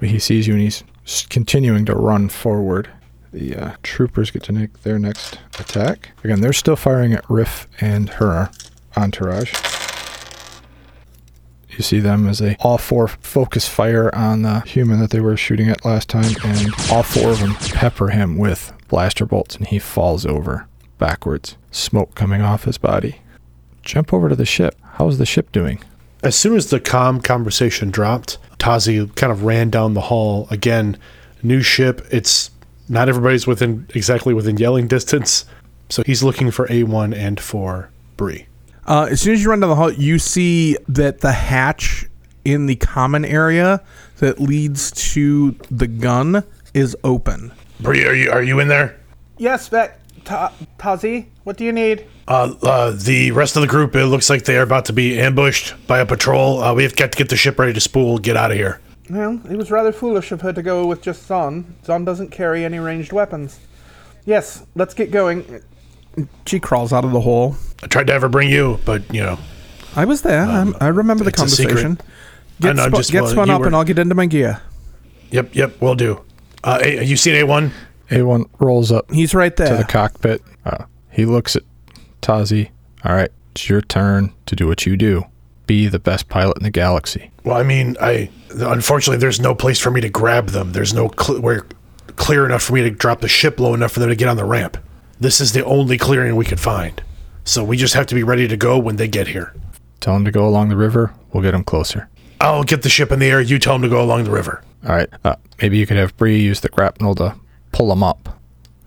[0.00, 0.83] but he sees you and he's
[1.29, 2.90] continuing to run forward.
[3.35, 6.11] The uh, troopers get to make their next attack.
[6.23, 8.49] Again, they're still firing at Riff and her
[8.97, 9.53] entourage.
[11.70, 15.37] You see them as they all four focus fire on the human that they were
[15.37, 19.66] shooting at last time, and all four of them pepper him with blaster bolts, and
[19.66, 20.68] he falls over
[20.99, 23.16] backwards, smoke coming off his body.
[23.83, 24.77] Jump over to the ship.
[24.92, 25.83] How's the ship doing?
[26.23, 30.97] As soon as the calm conversation dropped, Tazi kind of ran down the hall again.
[31.42, 32.01] New ship.
[32.11, 32.51] It's
[32.88, 35.44] not everybody's within exactly within yelling distance,
[35.88, 38.47] so he's looking for A1 and for Bree.
[38.87, 42.07] Uh, as soon as you run down the hall, you see that the hatch
[42.44, 43.81] in the common area
[44.18, 46.44] that leads to the gun
[46.75, 47.53] is open.
[47.81, 48.99] Bree, are you are you in there?
[49.38, 50.01] Yes, Vet.
[50.25, 52.07] Ta- Tazi, what do you need?
[52.27, 55.20] Uh, uh, the rest of the group, it looks like they are about to be
[55.20, 56.62] ambushed by a patrol.
[56.62, 58.16] Uh, we've got to get the ship ready to spool.
[58.18, 58.81] Get out of here.
[59.11, 61.75] Well, it was rather foolish of her to go with just Zahn.
[61.85, 63.61] Zahn doesn't carry any ranged weapons.
[64.25, 65.61] Yes, let's get going.
[66.47, 67.57] She crawls out of the hole.
[67.83, 69.38] I tried to ever bring you, but you know,
[69.97, 70.43] I was there.
[70.43, 71.75] I'm- I remember the it's a secret.
[71.83, 72.01] conversation.
[72.61, 74.61] Get, know, spu- just, get well, spun up were- and I'll get into my gear.
[75.31, 76.21] yep, yep, we'll do.
[76.62, 77.73] Uh, A- you seen A1?
[78.11, 80.40] A1 rolls up He's right there to the cockpit.
[80.64, 81.62] Uh, he looks at
[82.23, 82.71] Tazi.
[83.05, 85.25] All right, it's your turn to do what you do.
[85.67, 87.31] Be the best pilot in the galaxy.
[87.44, 90.72] Well, I mean, I unfortunately there's no place for me to grab them.
[90.72, 91.66] There's no cl- where
[92.16, 94.37] clear enough for me to drop the ship low enough for them to get on
[94.37, 94.76] the ramp.
[95.20, 97.02] This is the only clearing we could find.
[97.44, 99.54] So we just have to be ready to go when they get here.
[100.00, 101.12] Tell them to go along the river.
[101.33, 102.09] We'll get them closer.
[102.40, 103.40] I'll get the ship in the air.
[103.40, 104.62] You tell them to go along the river.
[104.87, 105.09] All right.
[105.24, 107.35] Uh, maybe you could have Bree use the grapnel to
[107.72, 108.40] pull them up.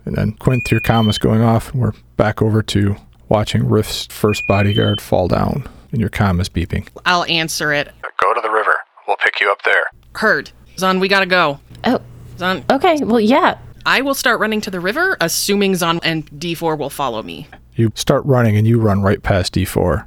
[0.04, 1.72] And then Quint, your comm is going off.
[1.72, 2.96] and We're back over to
[3.28, 5.68] watching Riff's first bodyguard fall down.
[5.90, 6.86] And your comm is beeping.
[7.06, 7.92] I'll answer it.
[8.22, 8.74] Go to the river.
[9.06, 9.84] We'll pick you up there.
[10.14, 10.50] Heard.
[10.78, 11.60] Zahn, we gotta go.
[11.84, 12.00] Oh,
[12.38, 12.98] Zahn, okay.
[13.02, 13.58] Well, yeah.
[13.86, 17.48] I will start running to the river, assuming Zahn and D4 will follow me.
[17.74, 20.06] You start running and you run right past D4.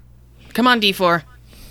[0.53, 1.23] Come on, D4.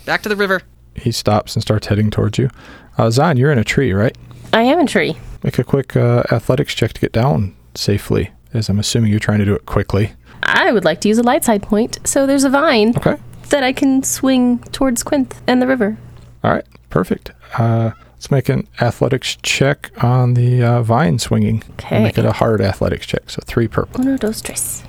[0.07, 0.63] Back to the river.
[0.97, 2.51] He stops and starts heading towards you.
[2.99, 4.17] Uh, Zahn, you're in a tree, right?
[4.53, 5.17] I am in a tree.
[5.45, 9.39] Make a quick uh, athletics check to get down safely, as I'm assuming you're trying
[9.39, 10.13] to do it quickly.
[10.43, 13.17] I would like to use a light side point, so there's a vine Okay.
[13.51, 15.97] that I can swing towards Quinth and the river.
[16.43, 16.65] All right.
[16.91, 17.33] Perfect.
[17.59, 21.63] Uh, let's make an athletics check on the uh, vine swinging.
[21.67, 22.03] We'll Okay.
[22.03, 23.29] Make it a hard athletics check.
[23.31, 24.01] So three purple.
[24.01, 24.83] Uno, dos, tres.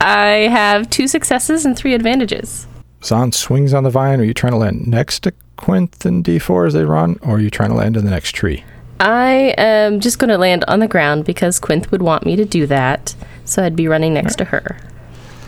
[0.00, 2.66] I have two successes and three advantages.
[3.02, 4.20] Zahn swings on the vine.
[4.20, 7.40] Are you trying to land next to Quinth and D4 as they run, or are
[7.40, 8.64] you trying to land in the next tree?
[9.00, 12.44] I am just going to land on the ground because Quinth would want me to
[12.44, 13.14] do that,
[13.44, 14.78] so I'd be running next to her.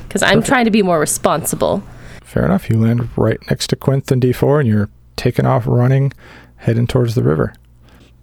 [0.07, 1.83] Because I'm trying to be more responsible.
[2.27, 2.69] Fair enough.
[2.69, 6.13] You land right next to Quinth and D4, and you're taking off running,
[6.57, 7.55] heading towards the river.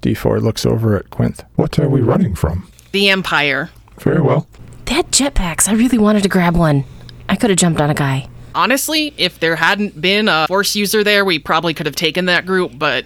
[0.02, 1.44] D4 looks over at Quinth.
[1.56, 2.70] What are we running from?
[2.92, 3.70] The Empire.
[4.00, 4.46] Very well.
[4.86, 5.70] They had jetpacks.
[5.70, 6.84] I really wanted to grab one.
[7.30, 8.28] I could have jumped on a guy.
[8.54, 12.46] Honestly, if there hadn't been a force user there, we probably could have taken that
[12.46, 13.06] group, but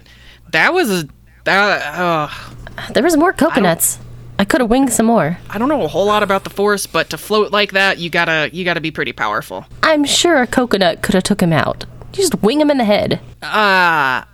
[0.50, 1.08] that was a.
[1.44, 2.28] That, uh,
[2.92, 3.98] There was more coconuts.
[4.38, 5.38] I, could have winged some more.
[5.50, 8.10] I don't know a whole lot about the force, but to float like that, you
[8.10, 9.66] gotta you gotta be pretty powerful.
[9.82, 11.84] I'm sure a coconut could have took him out.
[12.12, 13.20] You just wing him in the head.
[13.42, 14.24] Uh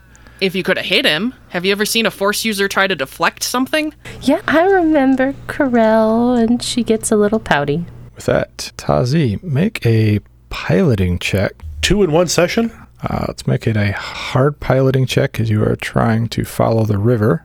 [0.40, 2.94] if you could have hit him, have you ever seen a force user try to
[2.94, 3.94] deflect something?
[4.20, 7.86] Yeah, I remember Corel, and she gets a little pouty.
[8.14, 11.52] With that, Tazi, make a piloting check.
[11.82, 12.72] Two in one session?
[13.02, 16.98] Uh, let's make it a hard piloting check as you are trying to follow the
[16.98, 17.44] river.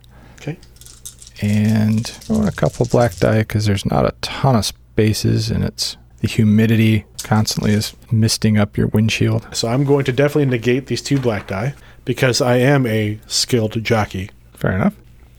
[1.41, 5.63] And I want a couple black die because there's not a ton of spaces and
[5.63, 9.47] it's the humidity constantly is misting up your windshield.
[9.55, 13.81] So I'm going to definitely negate these two black die because I am a skilled
[13.83, 14.29] jockey.
[14.53, 14.95] Fair enough.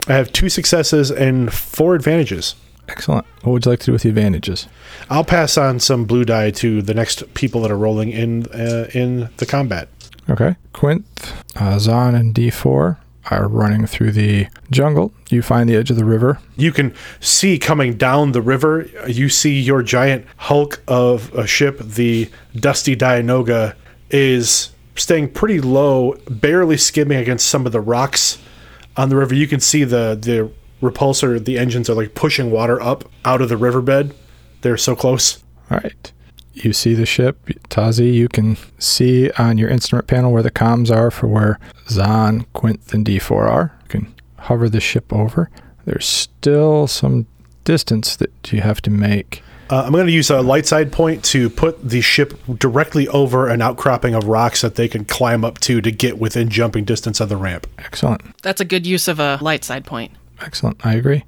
[0.08, 2.54] I have two successes and four advantages.
[2.88, 3.26] Excellent.
[3.42, 4.66] What would you like to do with the advantages?
[5.10, 8.88] I'll pass on some blue die to the next people that are rolling in uh,
[8.94, 9.88] in the combat.
[10.28, 10.56] Okay.
[10.72, 12.96] Quinth, uh, Zahn, and D4
[13.30, 15.12] are running through the jungle.
[15.28, 16.38] You find the edge of the river.
[16.56, 18.88] You can see coming down the river.
[19.06, 23.74] You see your giant hulk of a ship, the Dusty Dianoga,
[24.10, 28.38] is staying pretty low, barely skimming against some of the rocks
[28.96, 29.34] on the river.
[29.34, 33.48] You can see the the repulsor, the engines are like pushing water up out of
[33.48, 34.14] the riverbed.
[34.62, 35.42] They're so close.
[35.70, 36.12] All right.
[36.52, 37.46] You see the ship.
[37.68, 41.58] Tazi, you can see on your instrument panel where the comms are for where
[41.88, 43.78] Zahn, Quinth, and D4 are.
[43.82, 45.50] You can hover the ship over.
[45.84, 47.26] There's still some
[47.64, 49.42] distance that you have to make.
[49.70, 53.46] Uh, I'm going to use a light side point to put the ship directly over
[53.48, 57.20] an outcropping of rocks that they can climb up to to get within jumping distance
[57.20, 57.68] of the ramp.
[57.78, 58.36] Excellent.
[58.42, 60.10] That's a good use of a light side point.
[60.40, 60.84] Excellent.
[60.84, 61.24] I agree.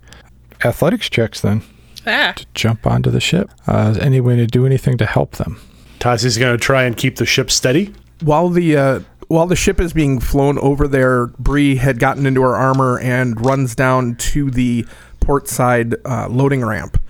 [0.64, 1.62] Athletics checks then.
[2.06, 2.34] Ah.
[2.54, 3.50] Jump onto the ship.
[3.66, 5.60] Uh, is any way to do anything to help them?
[5.98, 7.94] Tazi's going to try and keep the ship steady.
[8.22, 12.42] While the uh, while the ship is being flown over there, Bree had gotten into
[12.42, 14.84] her armor and runs down to the
[15.20, 17.00] port side uh, loading ramp,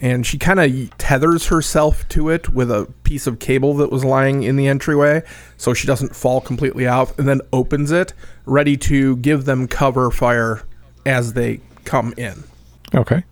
[0.00, 4.04] and she kind of tethers herself to it with a piece of cable that was
[4.04, 5.22] lying in the entryway,
[5.56, 8.12] so she doesn't fall completely out, and then opens it,
[8.46, 10.62] ready to give them cover fire
[11.06, 12.44] as they come in.
[12.94, 13.24] Okay.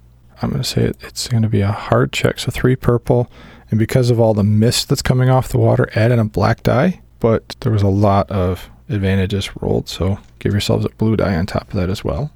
[0.43, 2.39] I'm going to say it, it's going to be a hard check.
[2.39, 3.31] So three purple.
[3.71, 6.63] And because of all the mist that's coming off the water, add in a black
[6.63, 7.01] die.
[7.21, 9.89] But there was a lot of advantages rolled.
[9.89, 12.33] So give yourselves a blue die on top of that as well.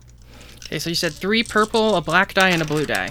[0.66, 3.10] Okay, so you said three purple, a black die, and a blue die.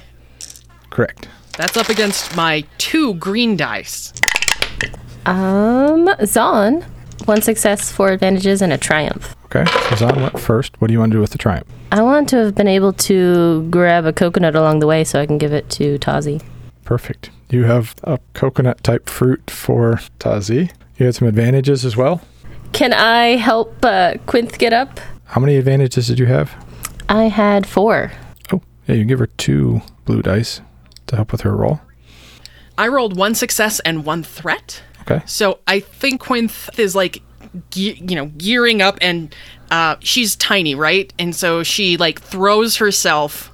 [0.90, 1.28] Correct.
[1.58, 4.14] That's up against my two green dice.
[5.26, 6.86] Um, Zahn,
[7.24, 9.36] one success, four advantages, and a triumph.
[9.46, 9.66] Okay.
[9.90, 10.80] So Zahn went first.
[10.82, 11.68] What do you want to do with the triumph?
[11.92, 15.26] I want to have been able to grab a coconut along the way so I
[15.26, 16.44] can give it to Tazi.
[16.84, 17.30] Perfect.
[17.50, 20.72] You have a coconut type fruit for Tazi.
[20.98, 22.22] You had some advantages as well.
[22.74, 25.00] Can I help uh, Quinth get up?
[25.26, 26.54] How many advantages did you have?
[27.08, 28.12] I had four.
[28.52, 30.62] Oh, yeah, you can give her two blue dice
[31.08, 31.80] to help with her roll.
[32.78, 34.82] I rolled one success and one threat.
[35.10, 35.24] Okay.
[35.26, 37.22] So I think Quinth is like,
[37.72, 39.34] ge- you know, gearing up, and
[39.72, 41.14] uh, she's tiny, right?
[41.20, 43.52] And so she like throws herself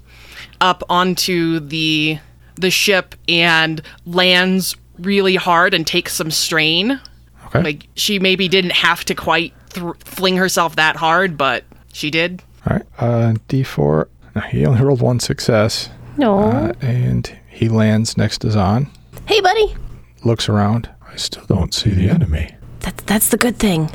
[0.59, 2.19] up onto the
[2.55, 6.99] the ship and lands really hard and takes some strain.
[7.47, 7.63] Okay.
[7.63, 12.41] Like she maybe didn't have to quite thr fling herself that hard, but she did.
[12.69, 12.85] All right.
[12.99, 14.07] Uh, D4.
[14.35, 15.89] No, he only rolled one success.
[16.17, 16.39] No.
[16.39, 18.89] Uh, and he lands next to Zahn.
[19.25, 19.75] hey, buddy.
[20.23, 20.89] Looks around.
[21.11, 22.55] I still don't see the enemy.
[22.79, 23.89] That's that's the good thing.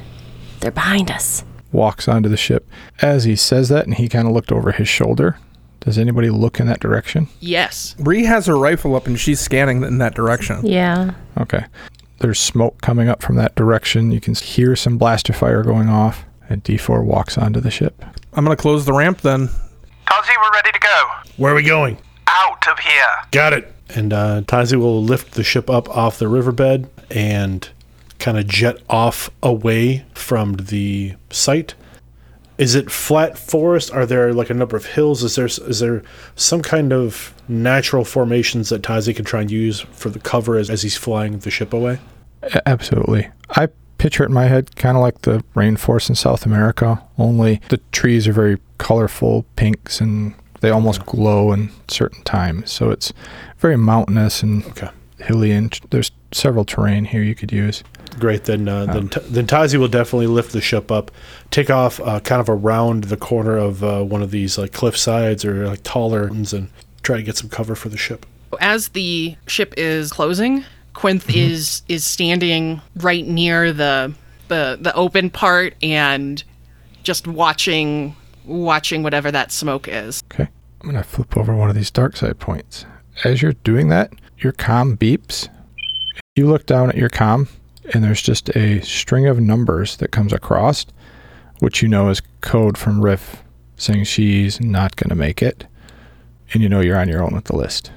[0.61, 1.45] They're behind us.
[1.73, 2.69] Walks onto the ship.
[3.03, 5.37] As he says that, and he kind of looked over his shoulder,
[5.81, 7.29] Does anybody look in that direction?
[7.41, 7.95] Yes.
[7.99, 10.65] Bree has her rifle up and she's scanning in that direction.
[10.67, 11.13] Yeah.
[11.39, 11.65] Okay.
[12.21, 14.11] There's smoke coming up from that direction.
[14.11, 18.03] You can hear some blaster fire going off, and D4 walks onto the ship.
[18.33, 19.49] I'm gonna close the ramp then.
[20.07, 21.09] Tazi, we're ready to go.
[21.37, 21.99] Where are we going?
[22.27, 23.09] Out of here.
[23.33, 23.73] Got it.
[23.95, 27.69] And uh, Tazi will lift the ship up off the riverbed and
[28.19, 31.75] kind of jet off away from the site.
[32.59, 33.91] Is it flat forest?
[33.93, 35.23] Are there like a number of hills?
[35.23, 36.03] Is there is there
[36.37, 40.71] some kind of natural formations that Tazi can try and use for the cover as,
[40.71, 41.99] as he's flying the ship away?
[42.65, 43.29] Absolutely.
[43.51, 47.61] I picture it in my head kind of like the rainforest in South America, only
[47.69, 52.71] the trees are very colorful pinks and they almost glow in certain times.
[52.73, 53.13] So it's
[53.59, 54.89] very mountainous and Okay.
[55.19, 57.83] hilly, and there's several terrain here you could use.
[58.19, 58.45] Great.
[58.45, 61.11] Then uh, then T- then Tazi will definitely lift the ship up,
[61.51, 64.97] take off uh, kind of around the corner of uh, one of these like cliff
[64.97, 66.71] sides or like taller mountains and
[67.03, 68.27] try to get some cover for the ship.
[68.61, 70.65] As the ship is closing,
[70.95, 74.15] Quinth is is standing right near the
[74.49, 76.43] the the open part and
[77.03, 80.23] just watching watching whatever that smoke is.
[80.33, 80.49] Okay.
[80.81, 82.87] I'm going to flip over one of these dark side points.
[83.25, 85.49] As you're doing that, your comm beeps.
[86.37, 87.49] You look down at your com
[87.95, 90.87] and there's just a string of numbers that comes across,
[91.61, 93.43] which you know is code from Riff
[93.77, 95.67] saying she's not going to make it.
[96.53, 97.91] And you know you're on your own with the list.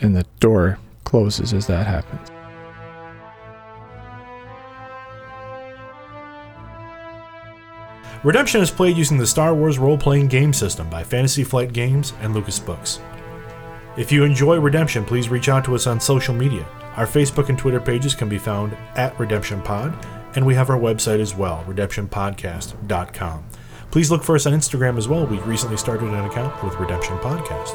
[0.00, 2.30] And the door closes as that happens.
[8.24, 12.14] Redemption is played using the Star Wars role playing game system by Fantasy Flight Games
[12.22, 13.00] and Lucas Books.
[13.98, 16.66] If you enjoy Redemption, please reach out to us on social media.
[16.96, 20.78] Our Facebook and Twitter pages can be found at Redemption Pod, and we have our
[20.78, 23.44] website as well, redemptionpodcast.com.
[23.90, 25.26] Please look for us on Instagram as well.
[25.26, 27.74] We recently started an account with Redemption Podcast.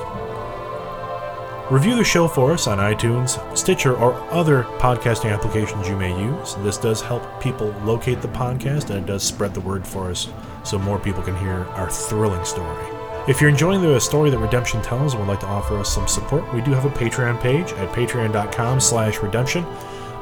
[1.70, 6.56] Review the show for us on iTunes, Stitcher, or other podcasting applications you may use.
[6.56, 10.30] This does help people locate the podcast and it does spread the word for us
[10.64, 12.99] so more people can hear our thrilling story.
[13.28, 16.08] If you're enjoying the story that Redemption tells and would like to offer us some
[16.08, 19.66] support, we do have a Patreon page at patreon.com slash redemption.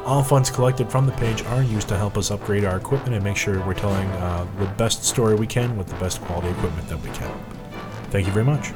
[0.05, 3.23] All funds collected from the page are used to help us upgrade our equipment and
[3.23, 6.87] make sure we're telling uh, the best story we can with the best quality equipment
[6.89, 7.31] that we can.
[8.09, 8.71] Thank you very much.